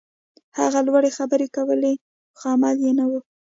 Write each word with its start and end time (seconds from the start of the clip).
هغوی 0.57 0.81
لوړې 0.87 1.11
خبرې 1.17 1.47
کولې، 1.55 1.93
خو 2.37 2.45
عمل 2.53 2.77
نه 2.99 3.05
و. 3.09 3.11